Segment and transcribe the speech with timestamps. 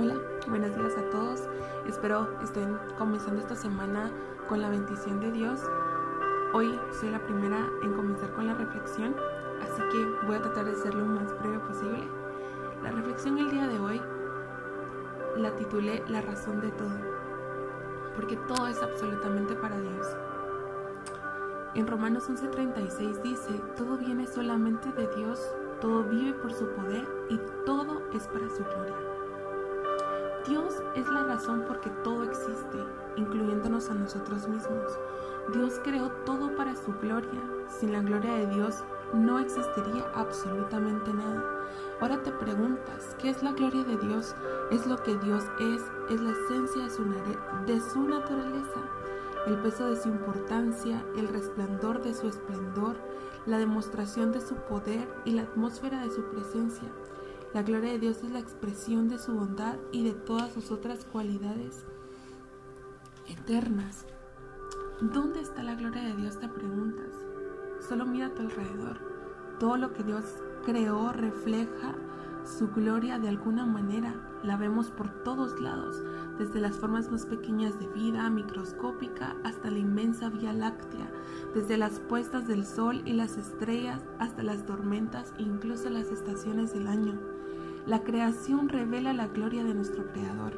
[0.00, 0.14] Hola,
[0.48, 1.42] buenos días a todos.
[1.86, 4.10] Espero estén comenzando esta semana
[4.48, 5.60] con la bendición de Dios.
[6.54, 9.14] Hoy soy la primera en comenzar con la reflexión,
[9.60, 12.08] así que voy a tratar de ser lo más breve posible.
[12.82, 14.00] La reflexión el día de hoy
[15.36, 16.96] la titulé La razón de todo,
[18.16, 20.16] porque todo es absolutamente para Dios.
[21.74, 27.38] En Romanos 11:36 dice, todo viene solamente de Dios, todo vive por su poder y
[27.66, 29.19] todo es para su gloria.
[30.48, 32.78] Dios es la razón por que todo existe,
[33.16, 34.98] incluyéndonos a nosotros mismos.
[35.52, 37.40] Dios creó todo para su gloria.
[37.68, 41.44] Sin la gloria de Dios no existiría absolutamente nada.
[42.00, 44.34] Ahora te preguntas, ¿qué es la gloria de Dios?
[44.70, 47.04] Es lo que Dios es, es la esencia de su,
[47.66, 48.80] de su naturaleza,
[49.46, 52.96] el peso de su importancia, el resplandor de su esplendor,
[53.46, 56.88] la demostración de su poder y la atmósfera de su presencia.
[57.52, 61.04] La gloria de Dios es la expresión de su bondad y de todas sus otras
[61.04, 61.84] cualidades
[63.26, 64.06] eternas.
[65.00, 66.38] ¿Dónde está la gloria de Dios?
[66.38, 67.12] Te preguntas.
[67.88, 69.00] Solo mira a tu alrededor.
[69.58, 70.24] Todo lo que Dios
[70.64, 71.96] creó refleja
[72.44, 74.14] su gloria de alguna manera.
[74.42, 76.02] La vemos por todos lados,
[76.38, 81.10] desde las formas más pequeñas de vida, microscópica, hasta la inmensa Vía Láctea,
[81.54, 86.72] desde las puestas del sol y las estrellas hasta las tormentas e incluso las estaciones
[86.72, 87.18] del año.
[87.86, 90.52] La creación revela la gloria de nuestro Creador.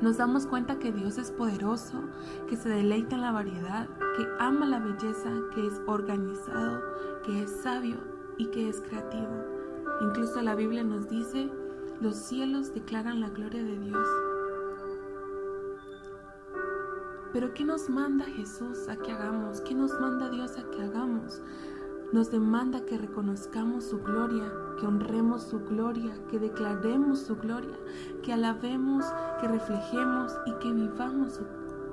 [0.00, 2.02] Nos damos cuenta que Dios es poderoso,
[2.48, 6.82] que se deleita en la variedad, que ama la belleza, que es organizado,
[7.24, 7.96] que es sabio
[8.36, 9.55] y que es creativo.
[10.00, 11.50] Incluso la Biblia nos dice,
[12.00, 14.06] los cielos declaran la gloria de Dios.
[17.32, 19.60] Pero ¿qué nos manda Jesús a que hagamos?
[19.62, 21.42] ¿Qué nos manda Dios a que hagamos?
[22.12, 27.76] Nos demanda que reconozcamos su gloria, que honremos su gloria, que declaremos su gloria,
[28.22, 29.04] que alabemos,
[29.40, 31.44] que reflejemos y que vivamos su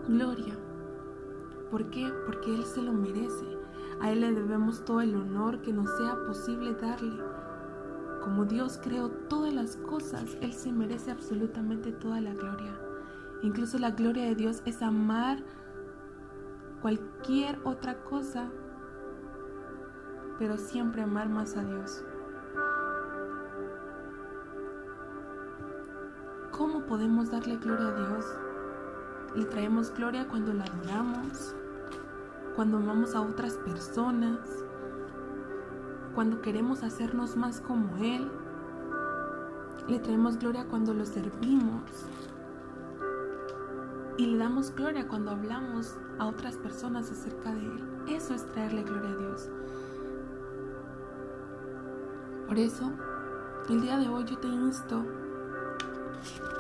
[0.08, 0.56] gloria.
[1.72, 2.12] ¿Por qué?
[2.26, 3.58] Porque Él se lo merece.
[4.00, 7.18] A Él le debemos todo el honor que nos sea posible darle.
[8.24, 12.74] Como Dios creó todas las cosas, Él se merece absolutamente toda la gloria.
[13.42, 15.44] Incluso la gloria de Dios es amar
[16.82, 18.50] cualquier otra cosa
[20.38, 22.04] pero siempre amar más a Dios.
[26.52, 28.26] ¿Cómo podemos darle gloria a Dios?
[29.36, 31.56] Le traemos gloria cuando la adoramos,
[32.56, 34.40] cuando amamos a otras personas,
[36.14, 38.32] cuando queremos hacernos más como Él.
[39.88, 42.08] Le traemos gloria cuando lo servimos.
[44.18, 47.84] Y le damos gloria cuando hablamos a otras personas acerca de Él.
[48.08, 49.50] Eso es traerle gloria a Dios.
[52.48, 52.92] Por eso,
[53.70, 55.04] el día de hoy yo te insto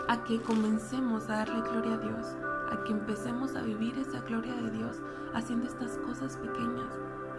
[0.08, 2.36] a que comencemos a darle gloria a Dios,
[2.72, 4.98] a que empecemos a vivir esa gloria de Dios
[5.34, 6.94] haciendo estas cosas pequeñas.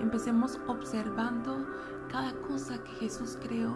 [0.05, 1.67] Empecemos observando
[2.11, 3.75] cada cosa que Jesús creó.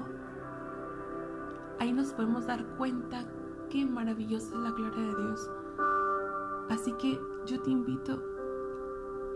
[1.80, 3.24] Ahí nos podemos dar cuenta
[3.70, 5.50] qué maravillosa es la gloria de Dios.
[6.68, 8.22] Así que yo te invito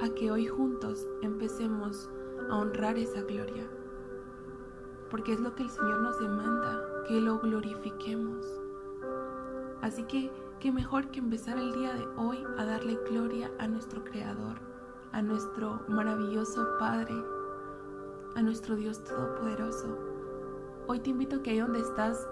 [0.02, 2.10] a que hoy juntos empecemos
[2.50, 3.66] a honrar esa gloria
[5.10, 8.46] porque es lo que el Señor nos demanda, que lo glorifiquemos.
[9.80, 14.04] Así que, qué mejor que empezar el día de hoy a darle gloria a nuestro
[14.04, 14.71] Creador,
[15.12, 17.14] a nuestro maravilloso Padre,
[18.34, 19.98] a nuestro Dios Todopoderoso.
[20.86, 22.26] Hoy te invito a que ahí donde estás,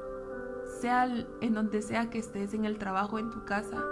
[0.80, 1.06] sea
[1.40, 3.84] en donde sea que estés, en el trabajo, en tu casa,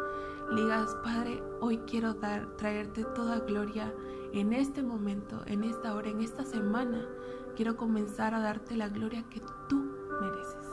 [0.54, 3.92] digas, Padre, hoy quiero dar, traerte toda gloria
[4.32, 7.06] en este momento, en esta hora, en esta semana
[7.56, 9.76] quiero comenzar a darte la gloria que tú
[10.20, 10.67] mereces.